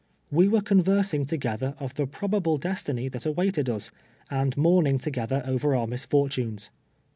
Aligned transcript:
We 0.31 0.47
were 0.47 0.63
conversing 0.63 1.25
together 1.27 1.75
of 1.79 1.93
the 1.93 2.07
probable 2.07 2.57
destiny 2.57 3.07
that 3.09 3.27
awaited 3.27 3.69
us, 3.69 3.91
and 4.31 4.57
mourning 4.57 4.97
together 4.97 5.43
over 5.45 5.75
our 5.75 5.85
misfortunes. 5.85 6.71